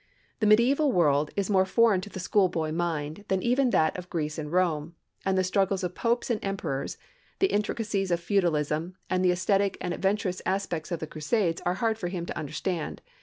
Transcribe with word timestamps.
The 0.39 0.47
medieval 0.47 0.91
world 0.91 1.29
is 1.35 1.47
more 1.51 1.63
foreign 1.63 2.01
to 2.01 2.09
the 2.09 2.19
schoolboy 2.19 2.71
mind 2.71 3.23
than 3.27 3.43
even 3.43 3.69
that 3.69 3.95
of 3.95 4.09
Greece 4.09 4.39
and 4.39 4.51
Rome, 4.51 4.95
and 5.23 5.37
the 5.37 5.43
struggles 5.43 5.83
of 5.83 5.93
popes 5.93 6.31
and 6.31 6.43
emperors, 6.43 6.97
the 7.37 7.53
intricacies 7.53 8.09
of 8.09 8.19
feudalism, 8.19 8.95
and 9.11 9.23
the 9.23 9.29
ascetic 9.29 9.77
and 9.79 9.93
adventurous 9.93 10.41
aspects 10.43 10.91
of 10.91 11.01
the 11.01 11.05
Crusades 11.05 11.61
are 11.67 11.75
hard 11.75 11.99
for 11.99 12.07
him 12.07 12.25
to 12.25 12.35
understand. 12.35 12.99